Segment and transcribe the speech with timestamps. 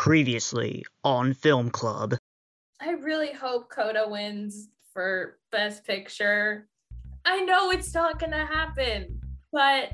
[0.00, 2.14] Previously on Film Club.
[2.80, 6.68] I really hope Coda wins for Best Picture.
[7.26, 9.20] I know it's not gonna happen,
[9.52, 9.92] but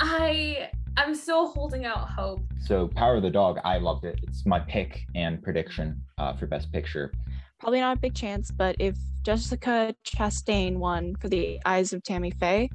[0.00, 2.40] I I'm still holding out hope.
[2.60, 4.18] So Power of the Dog, I loved it.
[4.24, 7.12] It's my pick and prediction uh, for Best Picture.
[7.60, 12.32] Probably not a big chance, but if Jessica Chastain won for The Eyes of Tammy
[12.32, 12.68] Faye,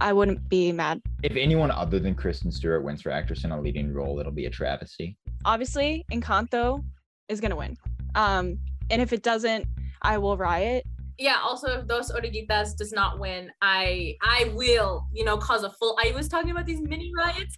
[0.00, 1.02] I wouldn't be mad.
[1.22, 4.46] If anyone other than Kristen Stewart wins for actress in a leading role, it'll be
[4.46, 5.18] a travesty.
[5.46, 6.84] Obviously, Encanto
[7.28, 7.78] is gonna win.
[8.16, 8.58] Um,
[8.90, 9.64] and if it doesn't,
[10.02, 10.84] I will riot.
[11.18, 15.70] Yeah, also if Dos Oruguitas does not win, I I will, you know, cause a
[15.70, 17.56] full I was talking about these mini riots.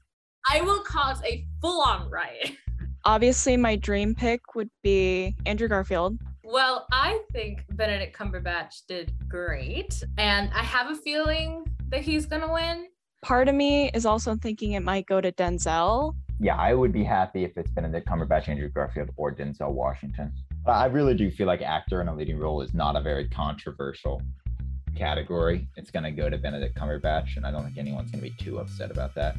[0.51, 2.53] I will cause a full-on riot.
[3.07, 6.19] Obviously, my dream pick would be Andrew Garfield.
[6.45, 12.53] Well, I think Benedict Cumberbatch did great, and I have a feeling that he's gonna
[12.53, 12.89] win.
[13.23, 16.15] Part of me is also thinking it might go to Denzel.
[16.41, 20.33] Yeah, I would be happy if it's Benedict Cumberbatch, Andrew Garfield, or Denzel Washington.
[20.65, 23.29] But I really do feel like actor in a leading role is not a very
[23.29, 24.23] controversial
[24.97, 25.67] category.
[25.77, 28.37] It's going to go to Benedict Cumberbatch, and I don't think anyone's going to be
[28.37, 29.37] too upset about that.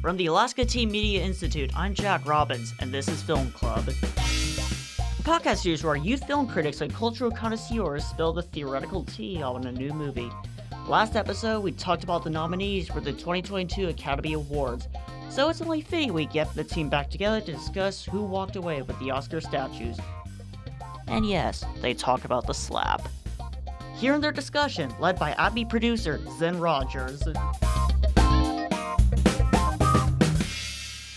[0.00, 3.86] From the Alaska Teen Media Institute, I'm Jack Robbins, and this is Film Club.
[3.88, 9.68] A podcast series where youth film critics and cultural connoisseurs spill the theoretical tea on
[9.68, 10.30] a new movie.
[10.88, 14.88] Last episode, we talked about the nominees for the 2022 Academy Awards,
[15.30, 18.82] so it's only fitting we get the team back together to discuss who walked away
[18.82, 19.96] with the Oscar statues.
[21.06, 23.08] And yes, they talk about the slap.
[23.94, 27.22] Here in their discussion, led by Abby producer Zen Rogers.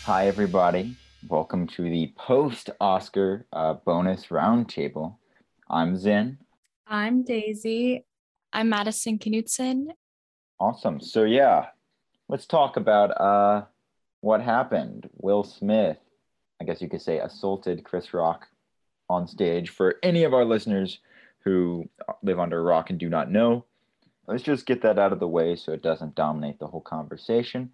[0.04, 0.96] Hi, everybody.
[1.28, 5.16] Welcome to the post Oscar uh, bonus roundtable.
[5.72, 6.38] I'm Zen.
[6.88, 8.06] I'm Daisy.
[8.56, 9.88] I'm Madison Knutson.
[10.62, 11.02] Awesome.
[11.02, 11.66] So, yeah,
[12.30, 13.66] let's talk about uh,
[14.22, 15.10] what happened.
[15.18, 15.98] Will Smith,
[16.62, 18.48] I guess you could say, assaulted Chris Rock
[19.10, 19.72] on stage.
[19.72, 21.00] For any of our listeners
[21.44, 21.90] who
[22.24, 23.66] live under a rock and do not know,
[24.26, 27.72] let's just get that out of the way so it doesn't dominate the whole conversation.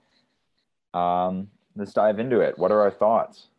[0.96, 2.58] Um, let's dive into it.
[2.58, 3.50] What are our thoughts?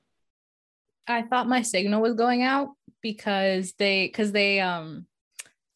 [1.07, 2.71] I thought my signal was going out
[3.01, 5.07] because they because they um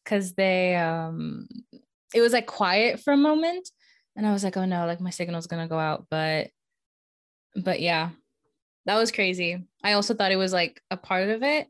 [0.07, 1.47] because they um
[2.13, 3.69] it was like quiet for a moment
[4.15, 6.05] and I was like, oh no, like my signal's gonna go out.
[6.09, 6.49] But
[7.55, 8.11] but yeah,
[8.85, 9.63] that was crazy.
[9.83, 11.67] I also thought it was like a part of it.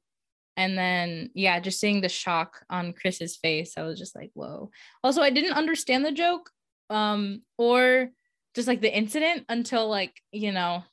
[0.56, 4.70] And then yeah, just seeing the shock on Chris's face, I was just like, whoa.
[5.04, 6.52] Also, I didn't understand the joke
[6.90, 8.10] um or
[8.56, 10.84] just like the incident until like, you know,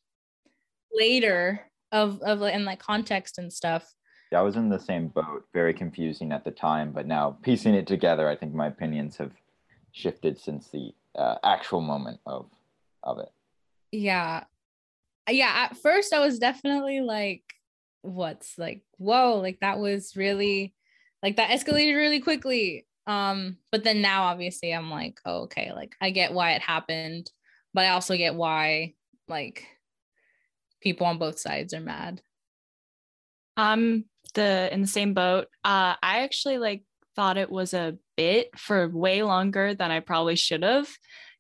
[0.93, 1.61] later
[1.93, 3.87] of of in like context and stuff.
[4.35, 7.87] I was in the same boat, very confusing at the time, but now piecing it
[7.87, 9.33] together, I think my opinions have
[9.93, 12.47] shifted since the uh, actual moment of
[13.03, 13.31] of it.
[13.93, 14.45] Yeah.
[15.31, 17.43] Yeah, at first I was definitely like
[18.03, 20.75] what's like whoa, like that was really
[21.23, 22.87] like that escalated really quickly.
[23.07, 27.31] Um but then now obviously I'm like, oh, okay, like I get why it happened,
[27.73, 28.95] but I also get why
[29.29, 29.67] like
[30.81, 32.21] people on both sides are mad.
[33.57, 35.47] I'm the in the same boat.
[35.65, 36.85] Uh, I actually like
[37.17, 40.89] thought it was a bit for way longer than I probably should have,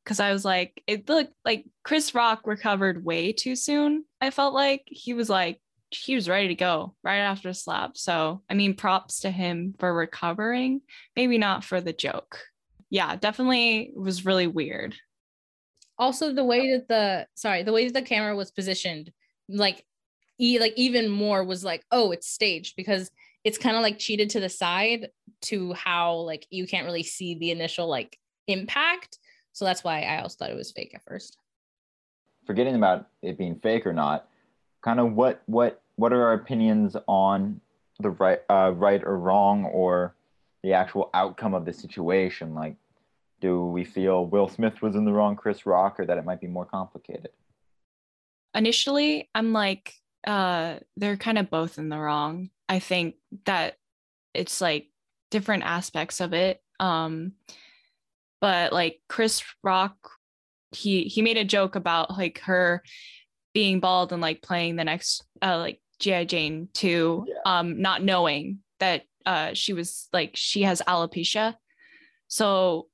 [0.04, 4.04] because I was like, it looked like Chris Rock recovered way too soon.
[4.20, 5.60] I felt like he was like
[5.90, 7.96] he was ready to go right after the slap.
[7.96, 10.80] So I mean, props to him for recovering.
[11.14, 12.40] Maybe not for the joke.
[12.90, 14.94] Yeah, definitely was really weird.
[15.98, 19.12] Also, the way that the sorry, the way that the camera was positioned,
[19.48, 19.84] like
[20.38, 23.10] e- like even more was like oh it's staged because
[23.44, 25.08] it's kind of like cheated to the side
[25.42, 29.18] to how like you can't really see the initial like impact
[29.52, 31.38] so that's why i also thought it was fake at first
[32.46, 34.28] Forgetting about it being fake or not,
[34.82, 37.60] kind of what what what are our opinions on
[38.00, 40.14] the right uh, right or wrong or
[40.62, 42.54] the actual outcome of the situation?
[42.54, 42.76] Like,
[43.40, 46.40] do we feel Will Smith was in the wrong, Chris Rock, or that it might
[46.40, 47.30] be more complicated?
[48.54, 49.94] Initially, I'm like,
[50.26, 52.50] uh, they're kind of both in the wrong.
[52.68, 53.16] I think
[53.46, 53.74] that
[54.32, 54.88] it's like
[55.30, 56.60] different aspects of it.
[56.80, 57.32] Um,
[58.40, 59.96] but like Chris Rock,
[60.72, 62.82] he he made a joke about like her
[63.52, 66.24] being bald and like playing the next uh like G.I.
[66.24, 67.34] Jane 2, Yeah.
[67.46, 71.54] um, not knowing that uh she was like she has alopecia.
[72.28, 72.88] So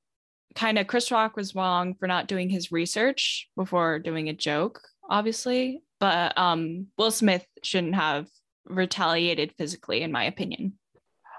[0.53, 4.81] kind of Chris Rock was wrong for not doing his research before doing a joke,
[5.09, 5.81] obviously.
[6.01, 8.27] But um Will Smith shouldn't have
[8.65, 10.73] retaliated physically, in my opinion.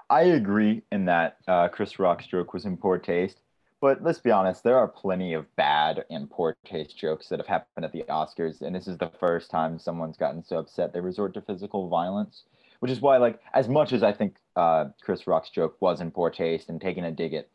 [0.09, 3.39] I agree in that uh, Chris Rock's joke was in poor taste,
[3.83, 7.47] But let's be honest, there are plenty of bad and poor taste jokes that have
[7.47, 11.01] happened at the Oscars, and this is the first time someone's gotten so upset they
[11.01, 12.43] resort to physical violence.
[12.79, 16.11] Which is why, like, as much as I think uh, Chris Rock's joke was in
[16.11, 17.49] poor taste and taking a dig at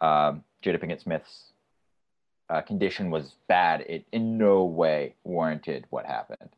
[0.00, 1.53] uh, Jada Pinkett Smith's
[2.54, 6.50] uh, condition was bad, it in no way warranted what happened.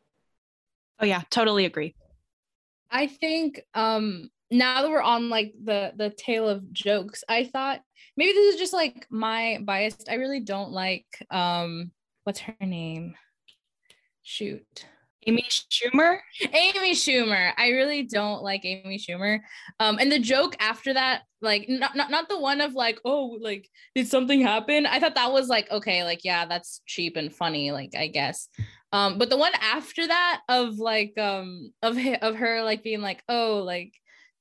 [0.99, 1.95] Oh yeah, totally agree.
[2.91, 7.81] I think um now that we're on like the the tale of jokes, I thought
[8.15, 9.97] maybe this is just like my bias.
[10.07, 11.91] I really don't like um
[12.25, 13.15] what's her name?
[14.21, 14.85] Shoot.
[15.25, 16.19] Amy Schumer.
[16.53, 17.51] Amy Schumer.
[17.57, 19.39] I really don't like Amy Schumer.
[19.79, 23.37] Um, and the joke after that, like not, not not the one of like, oh,
[23.41, 24.85] like did something happen?
[24.85, 28.47] I thought that was like okay, like yeah, that's cheap and funny, like I guess.
[28.93, 33.21] Um, but the one after that of like um of of her like being like,
[33.27, 33.93] oh, like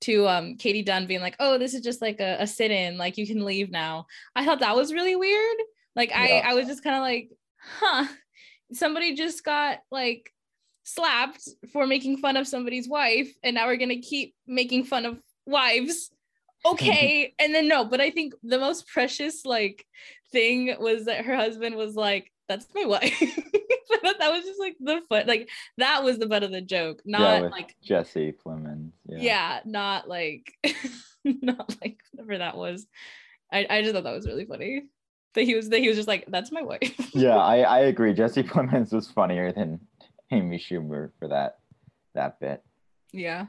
[0.02, 3.18] to um Katie Dunn being like, oh, this is just like a, a sit-in, like
[3.18, 4.06] you can leave now.
[4.36, 5.56] I thought that was really weird.
[5.96, 6.42] Like yeah.
[6.44, 7.30] I I was just kind of like,
[7.60, 8.06] huh,
[8.72, 10.30] somebody just got like
[10.86, 15.18] slapped for making fun of somebody's wife, and now we're gonna keep making fun of
[15.44, 16.10] wives.
[16.64, 19.86] Okay, and then no, but I think the most precious like
[20.32, 23.20] thing was that her husband was like, "That's my wife."
[24.02, 27.42] that was just like the fun, like that was the butt of the joke, not
[27.42, 28.90] yeah, like Jesse Plemons.
[29.06, 29.18] Yeah.
[29.20, 30.54] yeah, not like,
[31.24, 32.86] not like whatever that was.
[33.52, 34.86] I I just thought that was really funny.
[35.34, 38.12] That he was that he was just like, "That's my wife." yeah, I I agree.
[38.12, 39.78] Jesse Plemons was funnier than
[40.30, 41.58] Amy Schumer for that
[42.14, 42.62] that bit.
[43.12, 43.46] Yeah.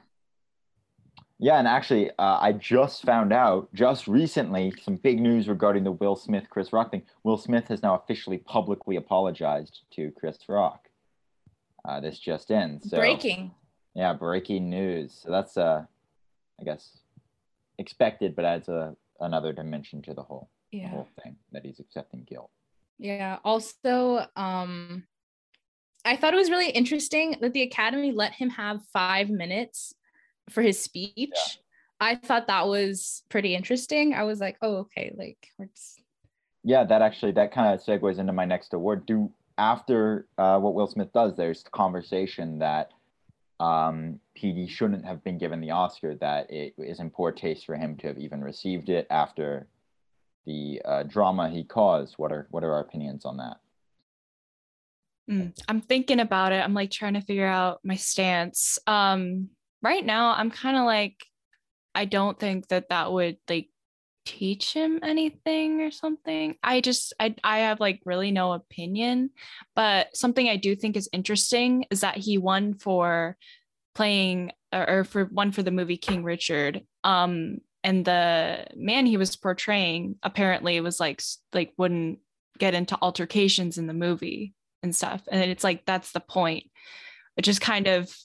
[1.39, 5.91] Yeah, and actually, uh, I just found out just recently some big news regarding the
[5.91, 7.03] Will Smith Chris Rock thing.
[7.23, 10.87] Will Smith has now officially publicly apologized to Chris Rock.
[11.87, 12.81] Uh, this just in.
[12.81, 13.51] So, breaking.
[13.93, 15.19] Yeah, breaking news.
[15.23, 15.85] So that's uh,
[16.59, 16.97] I guess,
[17.77, 20.83] expected, but adds a another dimension to the whole, yeah.
[20.83, 22.49] the whole thing that he's accepting guilt.
[22.99, 23.37] Yeah.
[23.43, 25.03] Also, um,
[26.07, 29.93] I thought it was really interesting that the Academy let him have five minutes
[30.49, 31.13] for his speech.
[31.17, 31.59] Yeah.
[31.99, 34.13] I thought that was pretty interesting.
[34.13, 35.49] I was like, oh, okay, like.
[36.63, 39.05] Yeah, that actually that kind of segues into my next award.
[39.05, 42.91] Do after uh, what Will Smith does, there's conversation that
[43.59, 46.15] um, PD shouldn't have been given the Oscar.
[46.15, 49.67] That it is in poor taste for him to have even received it after
[50.45, 52.13] the uh, drama he caused.
[52.15, 53.57] What are what are our opinions on that?
[55.29, 56.63] Mm, I'm thinking about it.
[56.63, 58.79] I'm like trying to figure out my stance.
[58.87, 59.49] Um,
[59.81, 61.17] right now, I'm kind of like,
[61.93, 63.69] I don't think that that would like
[64.25, 66.55] teach him anything or something.
[66.63, 69.31] I just, I, I have like really no opinion.
[69.75, 73.37] But something I do think is interesting is that he won for
[73.95, 76.83] playing or, or for one for the movie King Richard.
[77.03, 81.21] Um, and the man he was portraying apparently was like
[81.53, 82.19] like wouldn't
[82.57, 84.53] get into altercations in the movie
[84.83, 85.21] and stuff.
[85.31, 86.65] And it's like that's the point,
[87.35, 88.15] which is kind of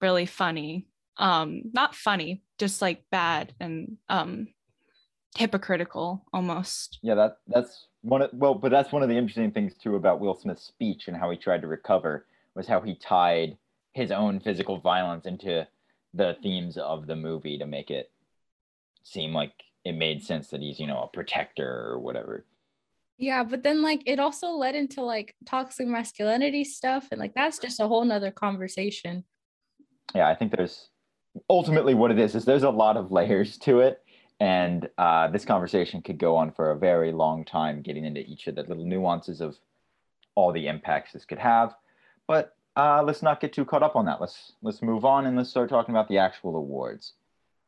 [0.00, 0.86] really funny.
[1.16, 4.48] Um, not funny, just like bad and um
[5.36, 6.98] hypocritical almost.
[7.02, 10.20] Yeah, that that's one of well, but that's one of the interesting things too about
[10.20, 13.56] Will Smith's speech and how he tried to recover was how he tied
[13.92, 15.66] his own physical violence into
[16.12, 18.10] the themes of the movie to make it
[19.02, 19.52] seem like
[19.84, 22.44] it made sense that he's, you know, a protector or whatever.
[23.18, 27.58] Yeah, but then like it also led into like toxic masculinity stuff, and like that's
[27.58, 29.24] just a whole nother conversation.
[30.14, 30.88] Yeah, I think there's
[31.48, 34.02] ultimately what it is is there's a lot of layers to it,
[34.40, 38.46] and uh, this conversation could go on for a very long time, getting into each
[38.48, 39.56] of the little nuances of
[40.34, 41.74] all the impacts this could have.
[42.26, 44.20] But uh, let's not get too caught up on that.
[44.20, 47.12] Let's let's move on and let's start talking about the actual awards.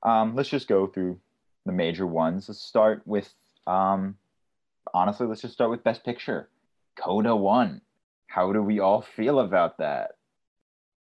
[0.02, 1.20] Um, let's just go through
[1.64, 2.48] the major ones.
[2.48, 3.32] Let's start with
[3.66, 4.16] um,
[4.94, 6.48] honestly, let's just start with Best Picture.
[6.96, 7.80] Coda won.
[8.26, 10.12] How do we all feel about that?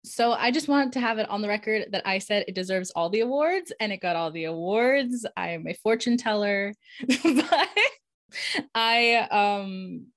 [0.04, 2.92] So I just wanted to have it on the record that I said it deserves
[2.92, 5.26] all the awards and it got all the awards.
[5.36, 6.74] I am a fortune teller.
[7.24, 7.70] but
[8.76, 10.08] I um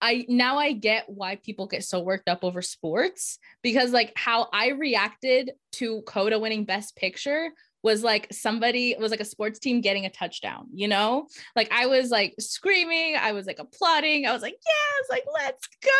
[0.00, 4.48] I now I get why people get so worked up over sports because like how
[4.52, 7.50] I reacted to Coda winning best picture
[7.84, 11.28] was like somebody was like a sports team getting a touchdown, you know?
[11.54, 15.68] Like I was like screaming, I was like applauding, I was like, yes, like let's
[15.84, 15.90] go,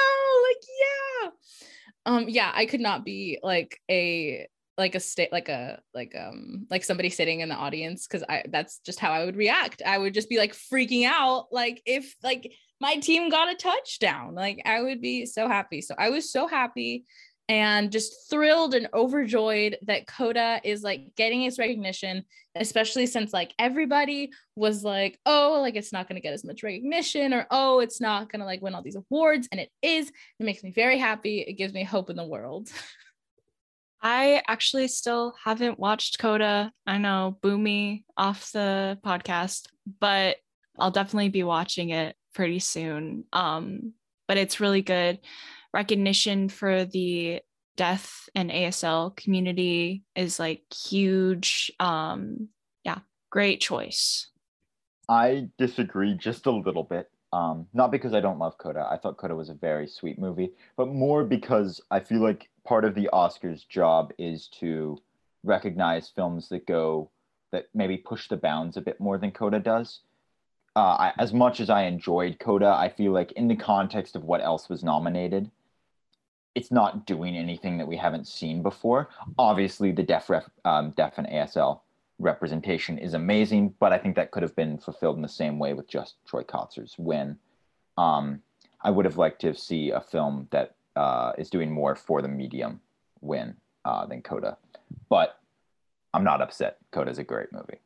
[0.49, 1.31] like yeah.
[2.07, 6.67] Um, yeah, I could not be like a like a state like a like um
[6.69, 9.83] like somebody sitting in the audience because I that's just how I would react.
[9.87, 12.51] I would just be like freaking out like if like
[12.81, 14.35] my team got a touchdown.
[14.35, 15.83] Like I would be so happy.
[15.83, 17.05] So I was so happy
[17.49, 22.25] and just thrilled and overjoyed that Coda is like getting its recognition,
[22.55, 26.63] especially since like everybody was like, oh, like it's not going to get as much
[26.63, 29.49] recognition or oh, it's not going to like win all these awards.
[29.53, 30.09] And it is.
[30.09, 31.41] It makes me very happy.
[31.41, 32.71] It gives me hope in the world.
[34.03, 36.73] I actually still haven't watched Coda.
[36.87, 39.69] I know Boomy off the podcast,
[40.01, 40.37] but
[40.79, 43.25] I'll definitely be watching it pretty soon.
[43.33, 43.95] Um,
[44.29, 45.21] but it's really good
[45.75, 47.41] recognition for the
[47.77, 51.71] deaf and ASL community is like huge.
[51.81, 52.49] Um,
[52.85, 53.01] yeah,
[53.31, 54.31] great choice.
[55.09, 57.11] I disagree just a little bit.
[57.33, 58.87] Um, not because I don't love Coda.
[58.89, 62.85] I thought Coda was a very sweet movie, but more because I feel like part
[62.85, 64.97] of the Oscars job is to
[65.43, 67.11] recognize films that go
[67.51, 70.01] that maybe push the bounds a bit more than Coda does.
[70.77, 74.25] Uh, I, as much as I enjoyed Coda, I feel like in the context of
[74.25, 75.51] what else was nominated,
[76.55, 79.09] it's not doing anything that we haven't seen before.
[79.39, 81.81] Obviously, the deaf ref, um, deaf and ASL
[82.19, 85.75] representation is amazing, but I think that could have been fulfilled in the same way
[85.75, 87.39] with just Troy Kotsur's win.
[87.99, 88.41] Um,
[88.81, 92.29] I would have liked to see a film that uh, is doing more for the
[92.29, 92.81] medium
[93.21, 94.57] win uh, than Coda,
[95.09, 95.41] but
[96.13, 96.79] I'm not upset.
[96.93, 97.81] Coda is a great movie.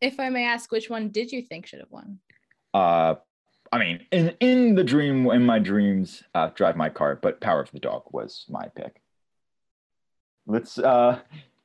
[0.00, 2.18] If I may ask, which one did you think should have won?
[2.72, 3.14] Uh,
[3.72, 7.60] I mean, in in the dream, in my dreams, uh, drive my car, but Power
[7.60, 9.00] of the Dog was my pick.
[10.46, 11.20] Let's uh,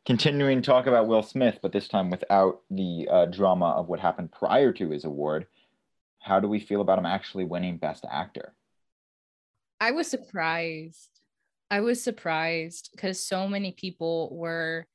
[0.06, 4.32] continuing talk about Will Smith, but this time without the uh, drama of what happened
[4.32, 5.48] prior to his award.
[6.22, 8.54] How do we feel about him actually winning Best Actor?
[9.80, 11.10] I was surprised.
[11.72, 14.86] I was surprised because so many people were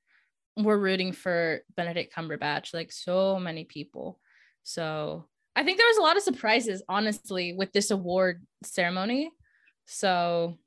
[0.56, 4.20] were rooting for Benedict Cumberbatch, like so many people.
[4.62, 9.30] So I think there was a lot of surprises, honestly, with this award ceremony.
[9.86, 10.58] So,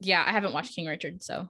[0.00, 1.48] yeah, I haven't watched King Richard, so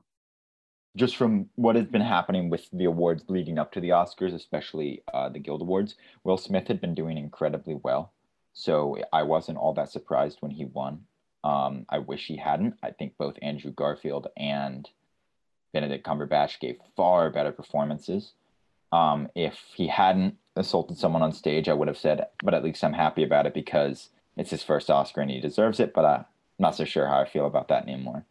[0.96, 5.02] just from what has been happening with the awards leading up to the Oscars, especially
[5.12, 8.12] uh, the Guild Awards, Will Smith had been doing incredibly well.
[8.54, 11.04] So I wasn't all that surprised when he won.
[11.44, 12.74] Um, I wish he hadn't.
[12.82, 14.88] I think both Andrew Garfield and
[15.74, 18.32] Benedict Cumberbatch gave far better performances.
[18.92, 22.84] Um, if he hadn't assaulted someone on stage, I would have said, but at least
[22.84, 25.92] I'm happy about it because it's his first Oscar and he deserves it.
[25.94, 26.24] But I'm
[26.58, 28.24] not so sure how I feel about that anymore.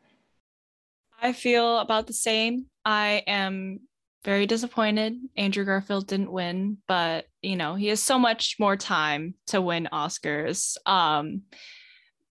[1.21, 2.65] I feel about the same.
[2.83, 3.81] I am
[4.25, 9.35] very disappointed Andrew Garfield didn't win, but you know, he has so much more time
[9.47, 10.77] to win Oscars.
[10.88, 11.43] Um,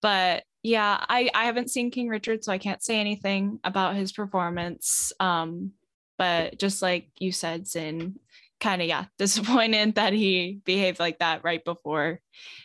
[0.01, 4.11] but yeah, I, I haven't seen King Richard, so I can't say anything about his
[4.11, 5.13] performance.
[5.21, 5.71] Um,
[6.17, 8.19] but just like you said, Zen
[8.59, 12.19] kind of yeah disappointed that he behaved like that right before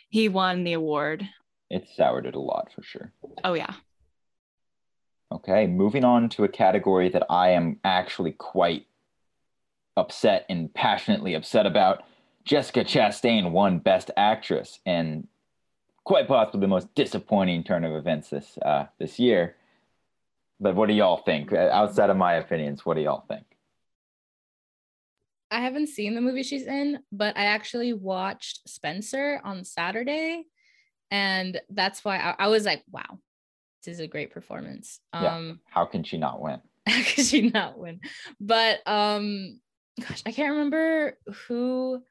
[0.09, 1.27] he won the award.
[1.69, 3.11] It soured it a lot for sure.
[3.43, 3.73] Oh yeah.
[5.31, 8.85] Okay moving on to a category that i am actually quite
[9.97, 12.03] upset and passionately upset about.
[12.43, 15.27] Jessica chastain won best actress and
[16.03, 19.55] quite possibly the most disappointing turn of events this uh, this year
[20.61, 23.43] but what do y'all think outside of my opinions what do y'all think
[25.53, 30.45] I haven't seen the movie she's in, but I actually watched Spencer on Saturday.
[31.11, 33.19] And that's why I, I was like, wow,
[33.83, 35.01] this is a great performance.
[35.13, 35.35] Yeah.
[35.35, 36.61] Um how can she not win?
[36.87, 37.99] How can she not win?
[38.39, 39.59] But um
[39.99, 42.01] gosh, I can't remember who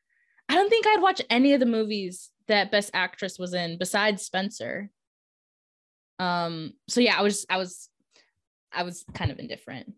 [0.50, 4.22] I don't think I'd watch any of the movies that Best Actress was in besides
[4.22, 4.90] Spencer.
[6.18, 7.88] Um, so yeah, I was I was
[8.72, 9.92] I was kind of indifferent.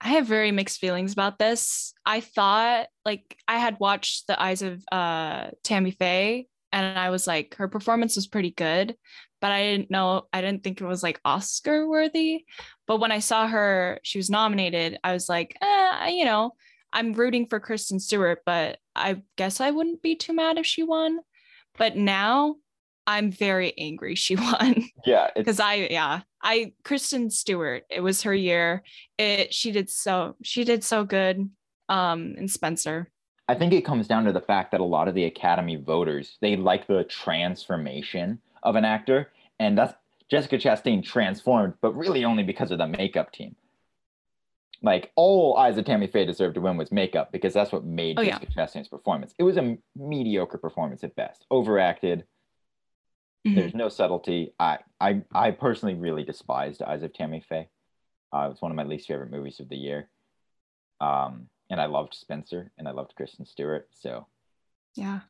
[0.00, 1.92] I have very mixed feelings about this.
[2.06, 7.26] I thought like I had watched The Eyes of uh, Tammy Faye and I was
[7.26, 8.96] like her performance was pretty good,
[9.40, 12.44] but I didn't know I didn't think it was like Oscar worthy.
[12.86, 16.52] But when I saw her she was nominated, I was like, eh, you know,
[16.92, 20.82] I'm rooting for Kristen Stewart, but I guess I wouldn't be too mad if she
[20.82, 21.18] won.
[21.76, 22.56] But now
[23.06, 24.84] I'm very angry she won.
[25.04, 25.28] Yeah.
[25.34, 28.82] Because I yeah, I Kristen Stewart, it was her year.
[29.18, 31.50] It she did so she did so good
[31.88, 33.10] um in Spencer.
[33.48, 36.38] I think it comes down to the fact that a lot of the Academy voters,
[36.40, 39.32] they like the transformation of an actor.
[39.58, 39.92] And that's
[40.30, 43.56] Jessica Chastain transformed, but really only because of the makeup team.
[44.82, 48.18] Like all Eyes of Tammy Faye deserved to win was makeup because that's what made
[48.20, 48.64] oh, Jessica yeah.
[48.64, 49.34] Chastain's performance.
[49.36, 52.24] It was a mediocre performance at best, overacted,
[53.46, 53.54] Mm-hmm.
[53.54, 54.52] There's no subtlety.
[54.60, 57.68] I, I, I personally really despised Eyes of Tammy Faye.
[58.32, 60.08] Uh, it was one of my least favorite movies of the year.
[61.00, 63.88] Um, and I loved Spencer and I loved Kristen Stewart.
[63.92, 64.26] So,
[64.94, 65.20] yeah,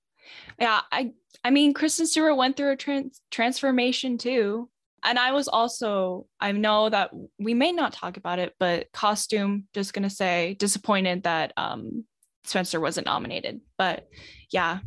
[0.59, 0.81] yeah.
[0.90, 1.12] I,
[1.45, 4.69] I mean, Kristen Stewart went through a trans- transformation too.
[5.02, 9.67] and I was also, I know that we may not talk about it, but costume,
[9.73, 12.05] just gonna say, disappointed that um
[12.45, 13.61] Spencer wasn't nominated.
[13.79, 14.09] But
[14.50, 14.81] yeah.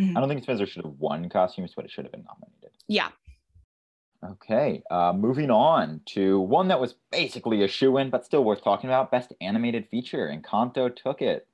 [0.00, 0.16] Mhm.
[0.16, 2.70] I don't think Spencer should have won costumes, but it should have been nominated.
[2.88, 3.08] Yeah.
[4.22, 8.62] Okay, uh, moving on to one that was basically a shoe in, but still worth
[8.62, 9.10] talking about.
[9.10, 11.48] Best animated feature, Encanto took it.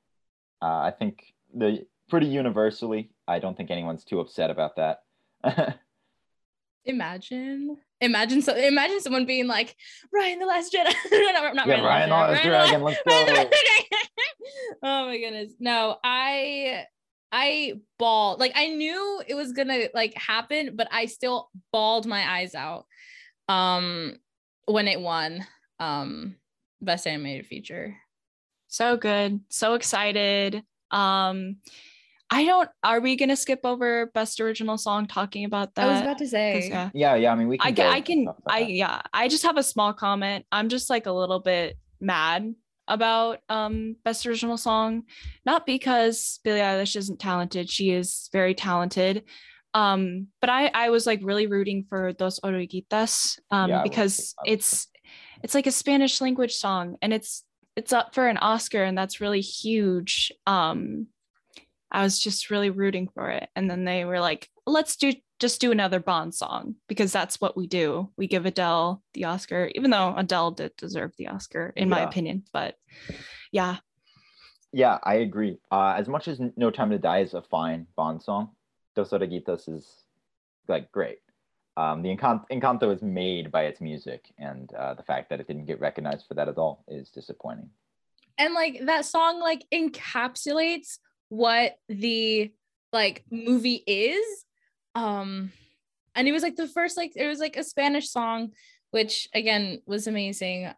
[0.60, 3.10] Uh, I think the pretty universally.
[3.28, 5.04] I don't think anyone's too upset about that.
[6.84, 8.54] Imagine, imagine so.
[8.54, 9.76] Imagine someone being like,
[10.12, 13.50] "Ryan the Last Jedi." no, not Yeah, Ryan the Last Dragon, let's go.
[14.82, 15.52] Oh my goodness!
[15.58, 16.84] No, I,
[17.32, 18.40] I bawled.
[18.40, 22.86] Like I knew it was gonna like happen, but I still bawled my eyes out.
[23.48, 24.16] Um,
[24.66, 25.46] when it won,
[25.78, 26.36] um,
[26.80, 27.96] best animated feature.
[28.68, 29.40] So good.
[29.48, 30.62] So excited.
[30.90, 31.56] Um
[32.28, 35.88] I don't are we gonna skip over best original song talking about that?
[35.88, 36.68] I was about to say.
[36.68, 36.90] yeah.
[36.92, 37.32] yeah, yeah.
[37.32, 37.68] I mean, we can.
[37.68, 39.02] I can, I can, I yeah.
[39.12, 40.44] I just have a small comment.
[40.50, 42.54] I'm just like a little bit mad
[42.88, 45.04] about um best original song,
[45.44, 47.70] not because Billie Eilish isn't talented.
[47.70, 49.24] She is very talented.
[49.74, 54.06] Um, but I I was like really rooting for Dos Oruguitas um Yeah, I was
[54.16, 54.22] too.
[54.22, 54.78] because I was too.
[54.78, 54.88] it's
[55.42, 57.44] it's like a Spanish language song and it's
[57.76, 60.32] it's up for an Oscar and that's really huge.
[60.46, 61.08] Um
[61.90, 63.48] I was just really rooting for it.
[63.54, 67.56] And then they were like, let's do just do another Bond song because that's what
[67.56, 68.10] we do.
[68.16, 72.44] We give Adele the Oscar, even though Adele did deserve the Oscar, in my opinion.
[72.52, 72.76] But
[73.52, 73.76] yeah,
[74.72, 75.58] Yeah, I agree.
[75.70, 78.50] Uh, as much as No Time to Die is a fine Bond song,
[78.94, 79.86] Dos Oruguitas is
[80.68, 81.18] like great.
[81.76, 85.46] Um, the Encan- Encanto is made by its music, and uh, the fact that it
[85.46, 87.68] didn't get recognized for that at all is disappointing.
[88.38, 92.50] and like that song like encapsulates what the
[92.92, 94.45] like movie is
[94.96, 95.52] um
[96.14, 98.50] and it was like the first like it was like a spanish song
[98.90, 100.68] which again was amazing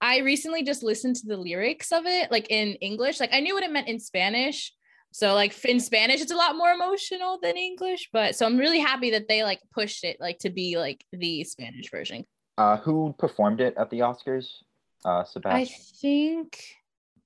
[0.00, 3.54] i recently just listened to the lyrics of it like in english like i knew
[3.54, 4.72] what it meant in spanish
[5.12, 8.78] so like in spanish it's a lot more emotional than english but so i'm really
[8.80, 12.24] happy that they like pushed it like to be like the spanish version
[12.58, 14.46] Uh, who performed it at the Oscars?
[15.04, 15.60] Uh, Sebastian.
[15.62, 15.64] i
[16.02, 16.48] think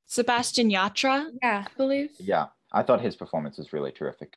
[0.07, 2.11] Sebastian Yatra, yeah I believe.
[2.33, 4.31] Yeah, I thought his performance was really terrific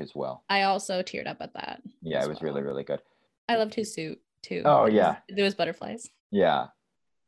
[0.00, 0.44] as well.
[0.48, 2.52] i also teared up at that Yeah, it was well.
[2.52, 3.00] really, really good.
[3.48, 4.62] I loved his suit too.
[4.64, 5.16] Oh, It was- yeah.
[5.28, 6.10] there was butterflies.
[6.30, 6.68] Yeah.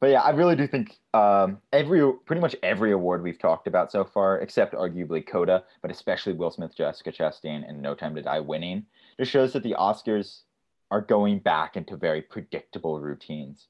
[0.01, 3.91] But yeah, I really do think um, every pretty much every award we've talked about
[3.91, 8.21] so far, except arguably Coda, but especially Will Smith, Jessica Chastain, and No Time to
[8.23, 8.85] Die winning,
[9.19, 10.43] just shows that the Oscars
[10.91, 13.69] are going back into very predictable routines.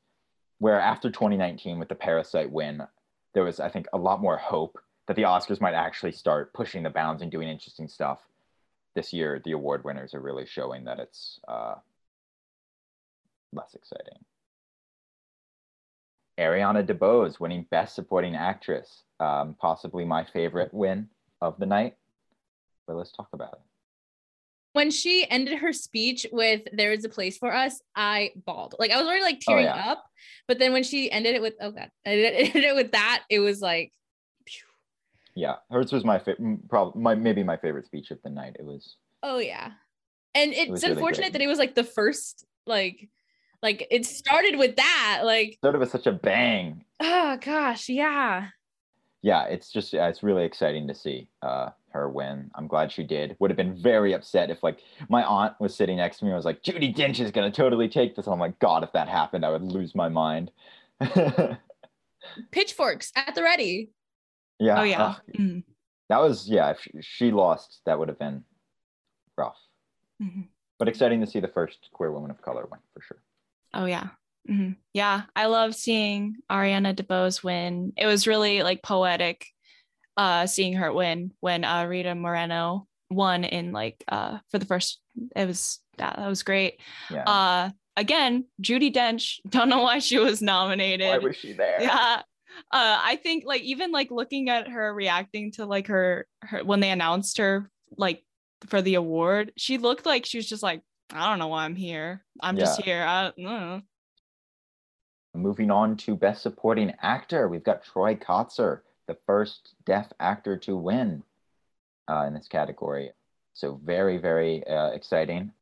[0.59, 2.83] Where after 2019 with the Parasite win,
[3.35, 6.83] there was I think a lot more hope that the Oscars might actually start pushing
[6.83, 8.19] the bounds and doing interesting stuff.
[8.97, 11.75] This year, the award winners are really showing that it's uh,
[13.53, 14.25] less exciting.
[16.39, 21.09] Ariana DeBose winning Best Supporting Actress, um, possibly my favorite win
[21.43, 21.97] of the night.
[22.87, 23.61] But let's talk about it.
[24.73, 28.77] When she ended her speech with "There is a place for us," I bawled.
[28.79, 29.91] Like I was already like tearing Oh, yeah.
[29.93, 30.05] up,
[30.49, 33.61] but then when she ended it with "Oh God," ended it with that, it was
[33.61, 33.93] like.
[35.37, 38.57] Yeah, hers was my favorite, probably my maybe my favorite speech of the night.
[38.59, 39.73] It was oh yeah.
[40.35, 41.33] And it's really unfortunate great.
[41.35, 43.09] that it was like the first like,
[43.63, 45.23] like it started with that.
[45.25, 46.85] Like, sort of a, such a bang.
[47.01, 48.49] oh gosh, yeah.
[49.23, 52.51] Yeah, it's just yeah, it's really exciting to see uh, her win.
[52.55, 53.37] I'm glad she did.
[53.39, 56.31] Would have been very upset if like my aunt was sitting next to me.
[56.31, 58.27] and was like, Judi Dench is gonna totally take this.
[58.27, 60.51] And I'm like, God, if that happened, I would lose my mind.
[62.53, 63.91] Pitchforks at the ready.
[64.59, 64.81] Yeah.
[64.81, 65.03] Oh yeah.
[65.03, 65.65] ugh, Mhm.
[66.09, 66.71] that was yeah.
[66.71, 68.45] If she, lost, that would have been
[69.37, 69.59] rough.
[70.23, 70.49] Mhm.
[70.79, 73.23] But exciting to see the first queer woman of color win for sure.
[73.75, 74.09] Oh yeah.
[74.49, 74.77] Mhm.
[74.95, 77.93] Yeah, I love seeing Ariana DeBose win.
[77.97, 79.47] It was really like poetic
[80.17, 85.01] uh seeing her win when uh Rita Moreno won in like uh for the first
[85.35, 86.81] it was that, that was great.
[87.11, 87.25] Yeah.
[87.25, 91.09] Uh again, Judi Dench, don't know why she was nominated.
[91.09, 91.83] Why was she there?
[91.83, 92.23] yeah.
[92.73, 96.81] Uh I think like even like looking at her reacting to like her her when
[96.81, 98.23] they announced her like
[98.67, 101.77] for the award, she looked like she was just like I don't know why I'm
[101.77, 102.25] here.
[102.41, 103.03] I'm just here.
[103.03, 103.83] I don't know.
[105.35, 110.77] Moving on to Best Supporting Actor, we've got Troy Kotsur, the first deaf actor to
[110.77, 111.23] win
[112.09, 113.11] uh, in this category.
[113.53, 115.53] So very, very uh, exciting.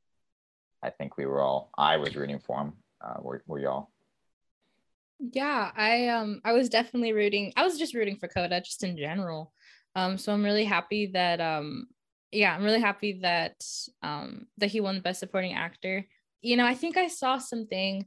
[0.83, 1.71] I think we were all.
[1.77, 2.73] I was rooting for him.
[3.01, 3.91] Uh, were, were y'all?
[5.19, 7.53] Yeah, I um I was definitely rooting.
[7.57, 9.53] I was just rooting for Coda just in general.
[9.95, 11.87] Um so I'm really happy that um
[12.33, 13.57] yeah, I'm really happy that
[14.03, 16.07] um that he won best supporting actor.
[16.43, 18.07] you know, I think I saw something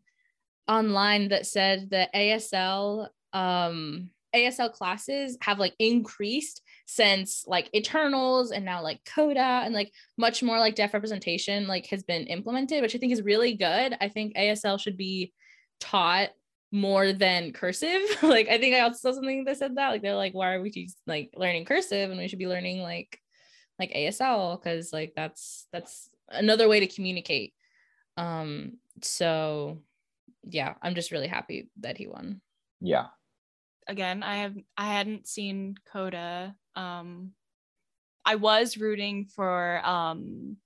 [0.67, 8.65] online that said that ASL um ASL classes have like increased since like Eternals and
[8.65, 12.95] now like Coda and like much more like deaf representation like has been implemented, which
[12.95, 13.97] I think is really good.
[14.01, 15.33] I think ASL should be
[15.79, 16.29] taught
[16.71, 18.01] more than cursive.
[18.23, 20.61] like I think I also saw something that said that like they're like why are
[20.61, 23.19] we just like learning cursive and we should be learning like
[23.79, 27.53] like ASL because like that's that's another way to communicate.
[28.17, 29.81] Um so
[30.43, 32.41] yeah, I'm just really happy that he won.
[32.81, 33.07] Yeah.
[33.87, 36.55] Again, I have I hadn't seen Coda.
[36.75, 37.31] Um
[38.25, 40.57] I was rooting for um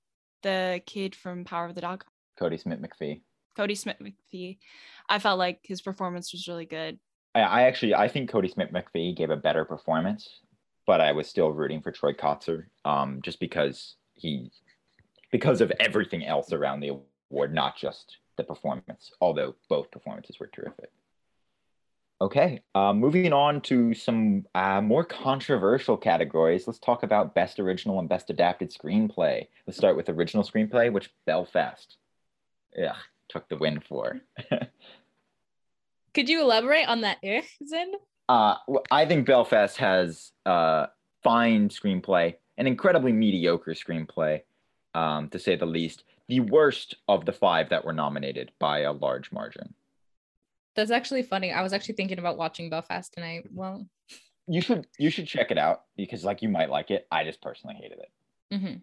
[0.42, 2.04] the kid from Power of the Dog,
[2.40, 3.22] Kodi Smit-McPhee.
[3.62, 4.58] Kodi Smit-McPhee.
[5.10, 7.00] I felt like his performance was really good.
[7.36, 10.40] I, I actually I think Kodi Smit-McPhee gave a better performance,
[10.86, 14.52] but I was still rooting for Troy Kotsur, um, just because he
[15.32, 20.48] because of everything else around the award, not just the performance, although both performances were
[20.48, 20.92] terrific.
[22.20, 26.68] Okay, uh, moving on to some uh, more controversial categories.
[26.68, 29.48] Let's talk about Best Original and Best Adapted Screenplay.
[29.66, 31.98] Let's start with Original Screenplay, which Belfast
[32.76, 32.96] yeah,
[33.32, 34.22] took the win for.
[36.14, 37.18] Could you elaborate on that
[37.68, 37.94] Zen?
[38.30, 38.56] Uh,
[38.90, 40.86] I think Belfast has uh,
[41.22, 44.44] fine screenplay, an incredibly mediocre screenplay,
[44.94, 46.06] um, to say the least.
[46.30, 49.74] The worst of the five that were nominated by a large margin.
[50.76, 51.52] That's actually funny.
[51.52, 53.48] I was actually thinking about watching Belfast tonight.
[53.52, 53.86] Well,
[54.48, 57.08] you should you should check it out because like you might like it.
[57.12, 58.12] I just personally hated it.
[58.54, 58.76] Mm-hmm.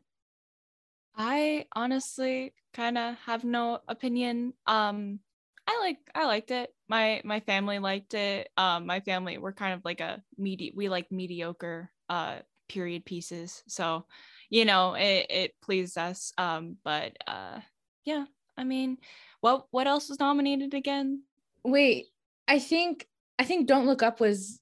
[1.18, 4.54] I honestly kind of have no opinion.
[4.66, 5.18] Um,
[5.66, 6.72] I like I liked it.
[6.88, 8.48] My my family liked it.
[8.56, 13.62] Um, my family we're kind of like a medi we like mediocre uh period pieces.
[13.66, 14.06] So,
[14.48, 16.32] you know, it it pleased us.
[16.38, 17.60] Um, but uh,
[18.04, 18.24] yeah.
[18.56, 18.98] I mean,
[19.40, 21.22] what what else was nominated again?
[21.64, 22.06] Wait,
[22.46, 23.06] I think
[23.38, 24.60] I think Don't Look Up was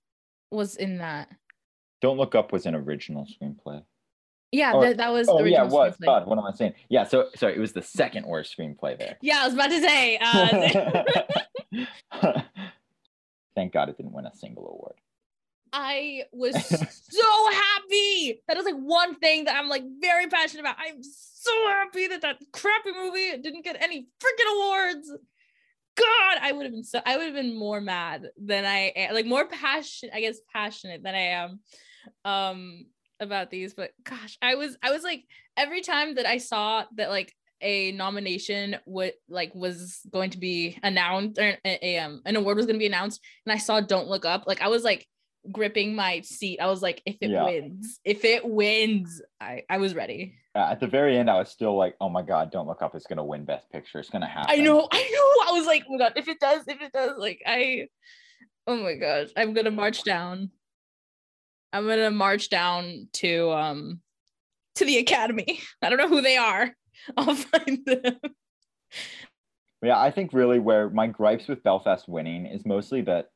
[0.51, 1.29] was in that.
[2.01, 3.83] Don't Look Up was an original screenplay.
[4.53, 5.29] Yeah, Or- that, that was.
[5.29, 5.97] Oh yeah, was.
[5.97, 6.05] screenplay.
[6.07, 6.75] God, what am I saying?
[6.89, 9.17] Yeah, so sorry, it was the second worst screenplay there.
[9.21, 10.19] Yeah, I was about to say.
[10.19, 11.03] Uh,
[13.55, 14.97] Thank God it didn't win a single award.
[15.73, 18.43] I was so happy.
[18.49, 20.77] That is like one thing that I'm like very passionate about.
[20.79, 25.11] I'm so happy that that crappy movie didn't get any freaking awards.
[25.97, 29.15] God, I would have been so I would have been more mad than I am,
[29.15, 31.61] like more passionate, I guess passionate than I am
[32.25, 32.87] um
[33.21, 33.75] about these.
[33.75, 35.25] But gosh, I was I was like
[35.57, 40.79] every time that I saw that like a nomination would like was going to be
[40.83, 43.81] announced or a, a, um an award was going to be announced and I saw
[43.81, 45.07] Don't Look Up, like I was like
[45.51, 46.59] gripping my seat.
[46.61, 47.45] I was like, if it Yeah.
[47.45, 50.35] wins, if it wins, I I was ready.
[50.55, 52.97] Uh, at the very end, I was still like, "Oh my God, Don't Look Up
[52.97, 53.99] is gonna win Best Picture.
[53.99, 55.51] It's gonna happen." I know, I know.
[55.53, 57.89] I was like, oh my god, if it does, if it does, like I,
[58.67, 60.51] oh my gosh, I'm gonna march down.
[61.73, 64.01] I'm gonna march down to um
[64.77, 65.61] to the academy.
[65.83, 66.75] I don't know who they are.
[67.17, 68.19] I'll find them.
[69.83, 73.31] Yeah, I think really where my gripes with Belfast winning is mostly that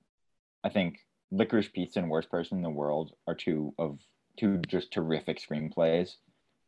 [0.65, 0.99] I think
[1.31, 4.01] Licorice Pizza and Worst Person in the World are two of
[4.37, 6.17] two just terrific screenplays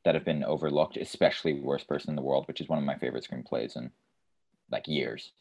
[0.05, 2.97] that have been overlooked, especially Worst Person in the World, which is one of my
[2.97, 3.91] favorite screenplays in
[4.71, 5.33] like years.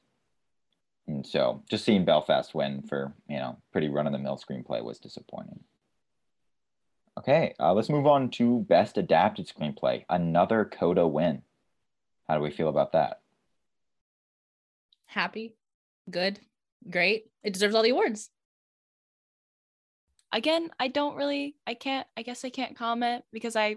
[1.07, 4.84] And so just seeing Belfast win for, you know, pretty run of the mill screenplay
[4.84, 5.60] was disappointing.
[7.21, 10.05] Okay, uh, let's move on to Best Adapted Screenplay.
[10.10, 11.43] Another Coda win.
[12.27, 13.19] How do we feel about that?
[15.05, 15.55] Happy,
[16.10, 16.39] good,
[16.89, 17.25] great.
[17.43, 18.31] It deserves all the awards.
[20.31, 23.75] Again, I don't really I can't I guess I can't comment because I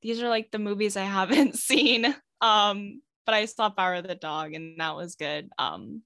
[0.00, 2.14] these are like the movies I haven't seen.
[2.40, 5.48] Um, but I saw Power of the Dog and that was good.
[5.58, 6.02] Um,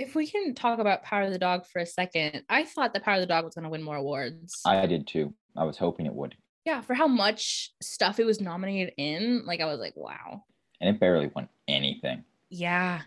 [0.00, 3.04] If we can talk about Power of the Dog for a second, I thought that
[3.04, 4.62] Power of the Dog was gonna win more awards.
[4.64, 5.34] I did too.
[5.54, 6.34] I was hoping it would.
[6.64, 10.44] yeah, for how much stuff it was nominated in, like I was like, wow.
[10.80, 12.24] And it barely won anything.
[12.48, 13.02] Yeah.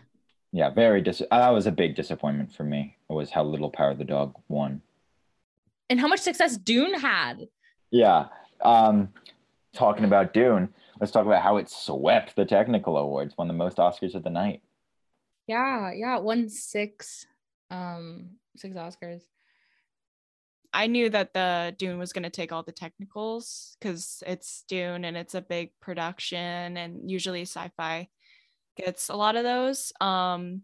[0.52, 2.96] Yeah, very dis that was a big disappointment for me.
[3.10, 4.80] It was how little Power of the Dog won.
[5.90, 7.48] And how much success Dune had.
[7.90, 8.26] Yeah.
[8.64, 9.08] Um
[9.74, 10.68] talking about Dune,
[11.00, 14.30] let's talk about how it swept the technical awards, won the most Oscars of the
[14.30, 14.62] night.
[15.46, 17.26] Yeah, yeah, it won six,
[17.70, 19.22] um, six Oscars.
[20.72, 25.04] I knew that the Dune was going to take all the technicals because it's Dune
[25.04, 28.08] and it's a big production, and usually sci-fi
[28.76, 29.92] gets a lot of those.
[30.00, 30.62] Um,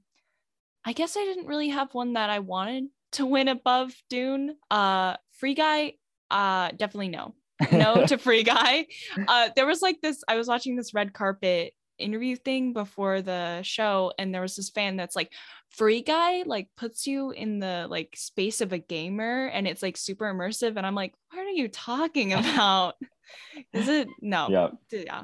[0.84, 4.56] I guess I didn't really have one that I wanted to win above Dune.
[4.70, 5.94] Uh, Free Guy,
[6.30, 7.34] uh, definitely no,
[7.70, 8.86] no to Free Guy.
[9.28, 10.24] Uh, there was like this.
[10.26, 14.70] I was watching this red carpet interview thing before the show and there was this
[14.70, 15.32] fan that's like
[15.68, 19.96] free guy like puts you in the like space of a gamer and it's like
[19.96, 22.94] super immersive and i'm like what are you talking about
[23.72, 24.68] is it no Yeah.
[24.90, 25.22] yeah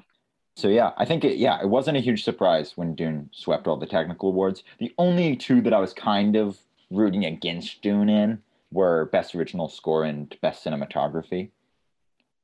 [0.57, 3.77] So yeah, I think it yeah, it wasn't a huge surprise when Dune swept all
[3.77, 4.65] the technical awards.
[4.79, 6.57] The only two that I was kind of
[6.91, 8.41] rooting against Dune in
[8.73, 11.51] were Best Original Score and Best Cinematography.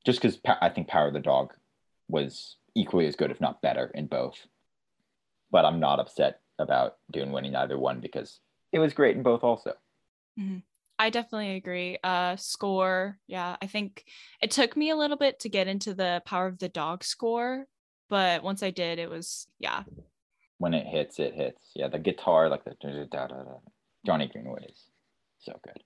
[0.05, 1.55] Just because I think Power of the Dog
[2.09, 4.47] was equally as good, if not better, in both.
[5.51, 8.41] But I'm not upset about Dune winning either one because
[8.73, 9.75] it was great in both also.
[10.99, 11.99] I definitely agree.
[12.03, 13.57] Uh score, yeah.
[13.61, 14.05] I think
[14.41, 17.67] it took me a little bit to get into the Power of the Dog score,
[18.09, 19.83] but once I did, it was yeah.
[20.59, 21.73] When it hits, it hits.
[21.75, 23.57] Yeah, the guitar, like the da, da, da.
[24.07, 24.85] Jonny Greenwood is
[25.41, 25.83] so good.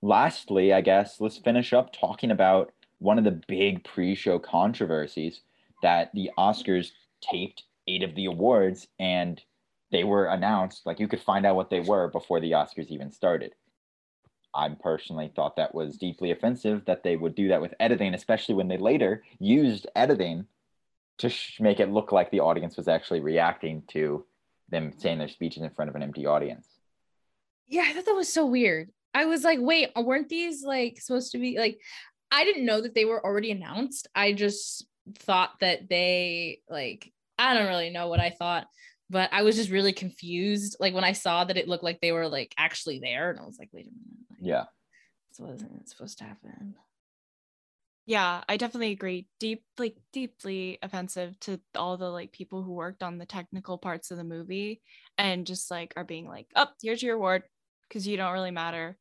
[0.00, 5.42] Lastly, I guess let's finish up talking about one of the big pre-show controversies
[5.82, 6.90] that the Oscars
[7.20, 9.40] taped eight of the awards and
[9.90, 13.12] they were announced like you could find out what they were before the Oscars even
[13.12, 13.54] started.
[14.54, 18.54] I personally thought that was deeply offensive that they would do that with editing, especially
[18.54, 20.46] when they later used editing
[21.18, 24.24] to sh- make it look like the audience was actually reacting to
[24.68, 26.66] them saying their speeches in front of an empty audience.
[27.68, 28.90] Yeah, I thought that was so weird.
[29.14, 31.80] I was like, wait, weren't these like supposed to be like
[32.30, 34.08] I didn't know that they were already announced.
[34.14, 34.86] I just
[35.18, 38.68] thought that they like I don't really know what I thought,
[39.10, 40.76] but I was just really confused.
[40.80, 43.44] Like when I saw that it looked like they were like actually there, and I
[43.44, 44.64] was like, wait a minute, like, Yeah.
[45.30, 46.76] this wasn't supposed to happen.
[48.06, 49.28] Yeah, I definitely agree.
[49.38, 54.10] Deep like deeply offensive to all the like people who worked on the technical parts
[54.10, 54.82] of the movie
[55.18, 57.44] and just like are being like, "Oh, here's your award
[57.88, 58.98] because you don't really matter."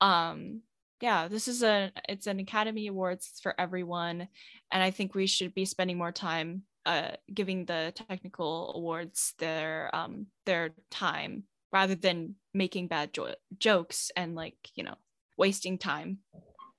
[0.00, 0.62] Um
[1.02, 4.28] yeah, this is a it's an Academy Awards for everyone
[4.70, 9.90] and I think we should be spending more time uh giving the technical awards their
[9.94, 14.94] um their time rather than making bad jo- jokes and like, you know,
[15.36, 16.18] wasting time.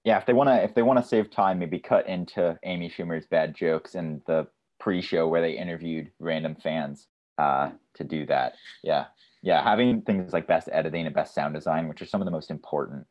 [0.05, 2.89] Yeah, if they want to if they want to save time, maybe cut into Amy
[2.89, 4.47] Schumer's bad jokes and the
[4.79, 7.07] pre-show where they interviewed random fans
[7.37, 8.53] uh, to do that.
[8.83, 9.05] Yeah,
[9.41, 12.31] yeah, having things like best editing and best sound design, which are some of the
[12.31, 13.05] most important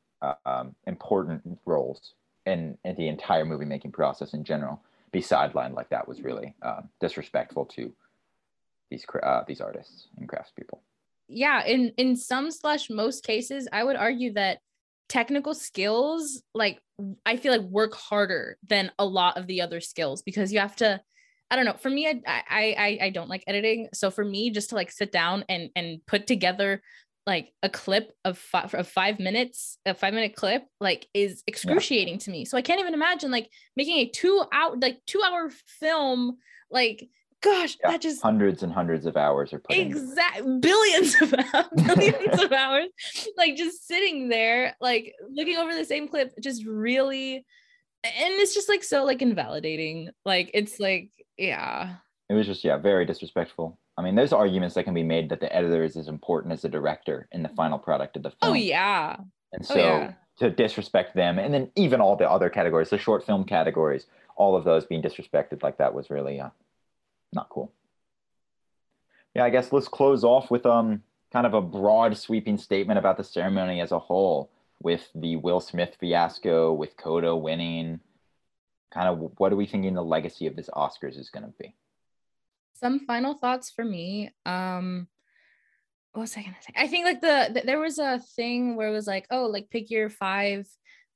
[0.46, 2.14] um, important roles
[2.46, 4.80] in, in the entire movie making process in general,
[5.12, 7.92] be sidelined like that was really um, disrespectful to
[8.90, 10.78] these uh, these artists and craftspeople.
[11.28, 14.58] yeah in in some slash most cases i would argue that
[15.08, 16.78] technical skills like
[17.24, 20.76] i feel like work harder than a lot of the other skills because you have
[20.76, 21.00] to
[21.50, 24.50] i don't know for me i i i, I don't like editing so for me
[24.50, 26.82] just to like sit down and and put together
[27.26, 32.18] like a clip of five of five minutes a five minute clip like is excruciating
[32.18, 32.44] to me.
[32.44, 36.38] So i can't even imagine like making a two hour like two hour film
[36.70, 37.08] like
[37.42, 41.30] gosh Yeah, that just Hundreds and hundreds of hours are put exact billions of
[41.96, 42.88] billions of hours
[43.36, 47.44] like just sitting there like looking over the same clip just really
[48.04, 50.10] and it's just like so like invalidating.
[50.24, 51.96] Like it's like yeah.
[52.28, 53.78] It was just yeah, very disrespectful.
[53.96, 56.62] I mean, there's arguments that can be made that the editor is as important as
[56.62, 58.52] the director in the final product of the film.
[58.52, 59.16] oh yeah
[59.52, 60.12] And Oh, so yeah.
[60.38, 64.56] to disrespect them, and then even all the other categories, the short film categories, all
[64.56, 66.48] of those being disrespected like that was really uh,
[67.32, 67.70] not cool.
[69.34, 71.02] Yeah, I guess let's close off with um
[71.32, 74.50] kind of a broad sweeping statement about the ceremony as a whole,
[74.82, 78.00] with the Will Smith fiasco, with Coda winning.
[78.92, 81.74] Kind of what are we thinking the legacy of this Oscars is going to be?
[82.74, 85.06] Some final thoughts for me um
[86.12, 86.74] what was i gonna say?
[86.76, 89.70] I think like the, th- there was a thing where it was like oh like
[89.70, 90.66] pick your five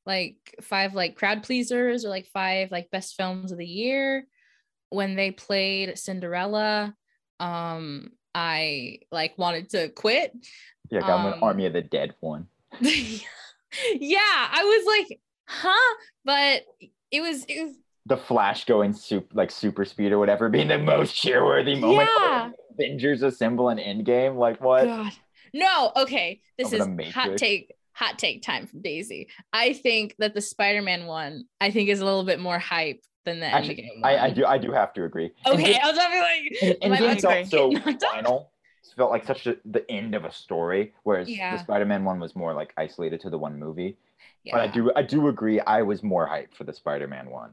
[0.07, 4.27] like five like crowd pleasers or like five like best films of the year.
[4.91, 6.95] When they played cinderella
[7.41, 10.33] um i like wanted to quit.
[10.91, 12.47] Yeah, got an Um, Army of the Dead one.
[12.81, 13.21] yeah
[14.23, 15.95] i was like huh?
[16.25, 16.63] But
[17.11, 20.79] it was it was the Flash going super like super speed or whatever being the
[20.79, 22.09] most cheerworthy moment.
[22.21, 22.51] Yeah.
[22.73, 24.37] Avengers assemble an Endgame.
[24.37, 24.85] Like what?
[24.85, 25.13] God.
[25.53, 26.41] No, okay.
[26.59, 29.29] This is hot take, hot take time from Daisy.
[29.53, 33.41] I think that the Spider-Man one, I think, is a little bit more hype than
[33.41, 35.33] the Actually, Endgame I, I do I do have to agree.
[35.45, 38.53] And Okay, just- I was like, and, and Endgame felt so final.
[38.85, 41.57] It felt like such a, the end of a story, whereas Yeah.
[41.57, 43.97] the Spider-Man one was more like isolated to the one movie.
[44.45, 45.61] yeah, But I do I do agree.
[45.61, 47.51] I was more hyped for the Spider-Man one.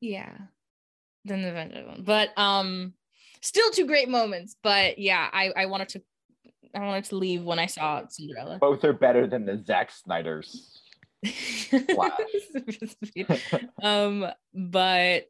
[0.00, 0.32] Yeah,
[1.24, 2.02] than the Avengers one.
[2.04, 2.94] But um,
[3.42, 4.56] still two great moments.
[4.62, 6.02] But yeah, I I wanted to,
[6.74, 8.58] I wanted to leave when I saw Cinderella.
[8.60, 10.82] Both are better than the Zack Snyder's.
[13.82, 15.24] um, but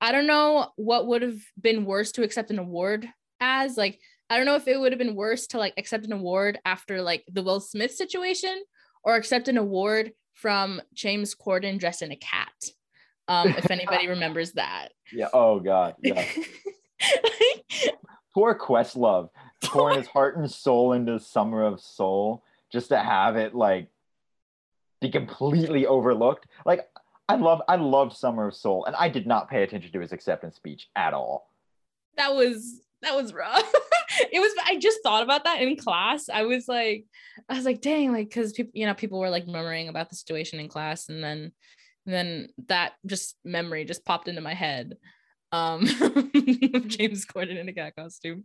[0.00, 3.08] I don't know what would have been worse to accept an award
[3.40, 3.76] as.
[3.76, 6.58] Like, I don't know if it would have been worse to like accept an award
[6.64, 8.62] after like the Will Smith situation
[9.04, 12.52] or accept an award from James Corden dressed in a cat.
[13.28, 14.88] Um, if anybody remembers that.
[15.12, 15.28] Yeah.
[15.32, 15.94] Oh God.
[16.02, 16.24] Yeah.
[18.34, 19.30] Poor Questlove
[19.62, 23.88] pouring his heart and soul into Summer of Soul just to have it like
[25.00, 26.46] be completely overlooked.
[26.64, 26.88] Like
[27.28, 30.12] I love I love Summer of Soul, and I did not pay attention to his
[30.12, 31.50] acceptance speech at all.
[32.16, 33.72] That was that was rough.
[34.32, 36.28] it was I just thought about that in class.
[36.28, 37.06] I was like,
[37.48, 40.16] I was like, dang, like because people, you know, people were like murmuring about the
[40.16, 41.52] situation in class, and then
[42.06, 44.96] then that just memory just popped into my head
[45.52, 45.82] um
[46.74, 48.44] of James Corden in a cat costume.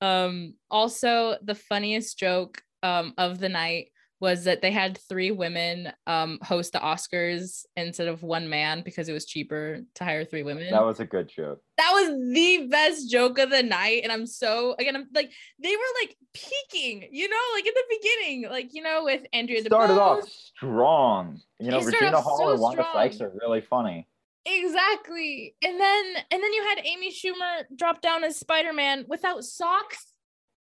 [0.00, 3.88] Um also the funniest joke um of the night
[4.20, 9.08] was that they had three women um, host the Oscars instead of one man because
[9.08, 10.70] it was cheaper to hire three women.
[10.70, 11.60] That was a good joke.
[11.76, 14.00] That was the best joke of the night.
[14.02, 15.30] And I'm so again, I'm like
[15.62, 19.66] they were like peaking, you know, like in the beginning, like you know, with Ariana
[19.66, 19.98] Started DeBose.
[19.98, 21.40] off strong.
[21.60, 22.94] You know, Regina Hall so and Wanda strong.
[22.94, 24.08] Sykes are really funny.
[24.44, 25.54] Exactly.
[25.62, 30.12] And then and then you had Amy Schumer drop down as Spider-Man without socks.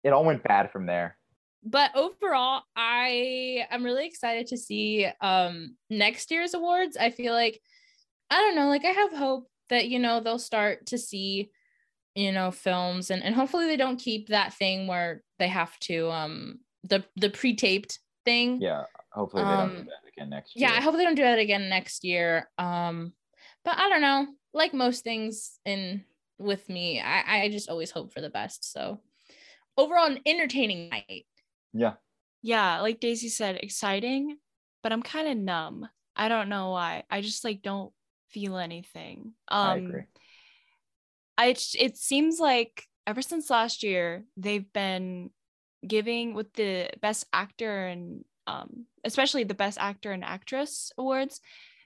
[0.03, 1.17] It all went bad from there.
[1.63, 7.61] But overall i i'm really excited to see um next year's awards i feel like
[8.29, 11.51] i don't know like i have hope that you know they'll start to see
[12.15, 16.09] you know films and and hopefully they don't keep that thing where they have to
[16.11, 18.83] um the the pre-taped thing Yeah.
[19.13, 20.69] Hopefully they don't do Um, that again next year.
[20.69, 23.13] yeah i hope they don't do that again next year um
[23.63, 26.03] but i don't know like most things in
[26.39, 28.99] with me i i just always hope for the best so
[29.77, 31.25] overall an entertaining night
[31.73, 31.93] Yeah.
[32.41, 34.37] yeah, like Daisy said, exciting,
[34.83, 35.87] but I'm kind of numb.
[36.15, 37.03] I don't know why.
[37.09, 37.93] I just like don't
[38.29, 39.33] feel anything.
[39.47, 40.03] Um I agree.
[41.37, 45.31] I it, it seems like ever since last year they've been
[45.85, 51.41] giving with the best actor and um especially the best actor and actress awards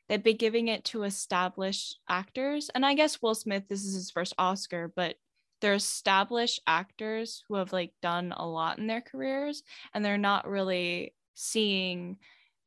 [0.10, 4.12] they've been giving it to established actors and I guess Will Smith this is his
[4.12, 5.16] first Oscar but
[5.66, 9.64] they're established actors who have like done a lot in their careers
[9.96, 12.18] and they're not really seeing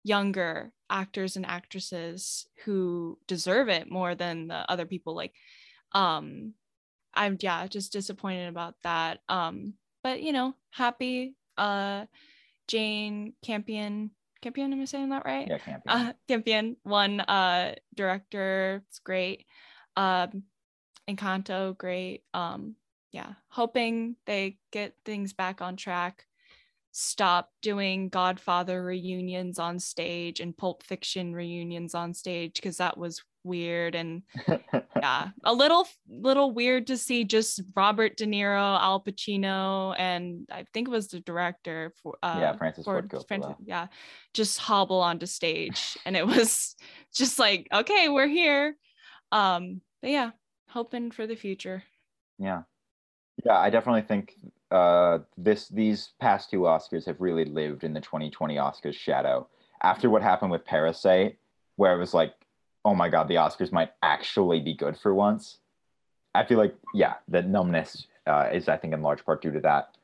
[0.02, 5.32] younger actors and actresses who deserve it more than the other people like
[5.92, 6.52] um
[7.14, 12.04] i'm yeah just disappointed about that um but you know happy uh
[12.66, 14.10] jane campion
[14.42, 15.46] campion am i saying that right?
[15.48, 19.46] Yeah, can't uh campion one uh director it's great
[19.96, 20.42] um
[21.08, 22.74] encanto great um
[23.12, 26.26] yeah hoping they get things back on track
[26.90, 33.22] stop doing godfather reunions on stage and pulp fiction reunions on stage because that was
[33.44, 34.22] weird and
[34.96, 40.64] yeah a little little weird to see just robert de niro al pacino and i
[40.74, 43.28] think it was the director for uh yeah, Francis for Ford Coppola.
[43.28, 43.86] Francis- yeah
[44.34, 46.74] just hobble onto stage and it was
[47.14, 48.76] just like okay we're here
[49.30, 50.30] um but yeah
[50.70, 51.82] hoping for the future
[52.38, 52.62] Yeah.
[53.44, 54.36] Yeah, I definitely think
[54.70, 59.48] uh, this these past two Oscars have really lived in the 2020 Oscars shadow.
[59.82, 61.38] After what happened with Parasite,
[61.76, 62.34] where it was like,
[62.84, 65.58] oh my god, the Oscars might actually be good for once.
[66.34, 69.60] I feel like, yeah, the numbness uh, is, I think, in large part due to
[69.60, 69.96] that.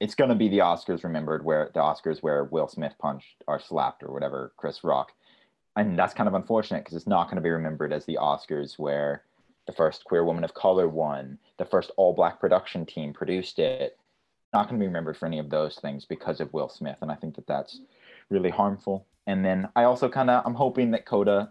[0.00, 3.58] It's going to be the Oscars remembered where the Oscars where Will Smith punched or
[3.58, 5.12] slapped or whatever Chris Rock.
[5.76, 8.78] And that's kind of unfortunate because it's not going to be remembered as the Oscars
[8.78, 9.22] where
[9.66, 13.98] the first queer woman of color won, the first all black production team produced it.
[14.52, 17.10] Not going to be remembered for any of those things because of Will Smith, and
[17.10, 17.80] I think that that's
[18.30, 19.06] really harmful.
[19.26, 21.48] And then I also kind of I'm hoping that Coda's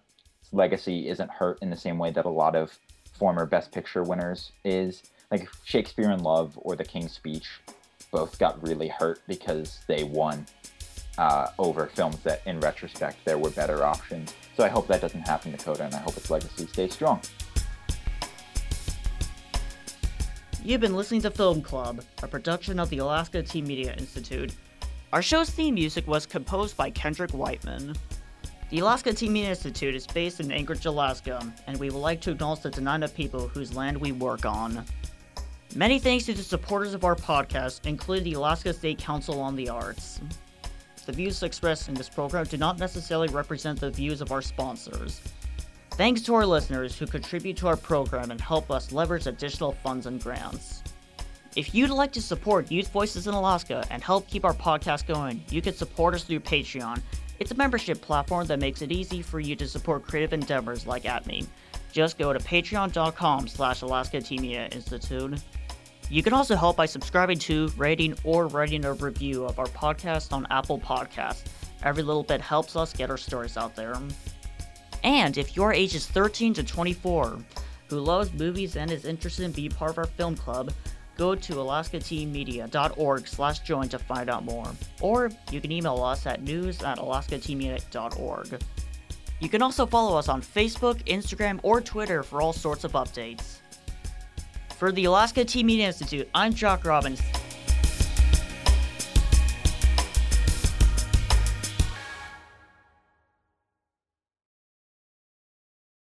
[0.51, 2.77] legacy isn't hurt in the same way that a lot of
[3.17, 5.03] former Best Picture winners is.
[5.31, 7.59] Like Shakespeare in Love or The King's Speech,
[8.11, 10.45] both got really hurt because they won
[11.17, 14.33] uh, over films that, in retrospect, there were better options.
[14.55, 17.19] So I hope that doesn't happen to Coda, and I hope its legacy stays strong.
[20.65, 24.55] You've been listening to Film Club, a production of the Alaska Teen Media Institute.
[25.11, 27.93] Our show's theme music was composed by Kendrick Whiteman.
[28.69, 32.31] The Alaska Teen Media Institute is based in Anchorage, Alaska, and we would like to
[32.31, 34.85] acknowledge the Dena'ina people whose land we work on.
[35.75, 39.67] Many thanks to the supporters of our podcast, including the Alaska State Council on the
[39.67, 40.21] Arts.
[41.05, 45.19] The views expressed in this program do not necessarily represent the views of our sponsors.
[45.95, 50.07] Thanks to our listeners who contribute to our program and help us leverage additional funds
[50.07, 50.81] and grants.
[51.55, 55.43] If you'd like to support Youth Voices in Alaska and help keep our podcast going,
[55.49, 56.99] you can support us through Patreon.
[57.39, 61.03] It's a membership platform that makes it easy for you to support creative endeavors like
[61.03, 61.45] AtMe.
[61.91, 65.39] just go to patreon.com slash Alaska Teen Media Institute.
[66.09, 70.33] You can also help by subscribing to, rating, or writing a review of our podcast
[70.33, 71.43] on Apple Podcasts.
[71.83, 73.95] Every little bit helps us get our stories out there.
[75.03, 77.37] And if your age is 13 to 24,
[77.89, 80.71] who loves movies and is interested in being part of our film club,
[81.17, 84.67] go to alaskateenmedia.org slash join to find out more.
[85.01, 86.97] Or you can email us at news at.
[89.39, 93.57] You can also follow us on Facebook, Instagram, or Twitter for all sorts of updates.
[94.77, 97.21] For the Alaska Teen Media Institute, I'm Jock Robbins.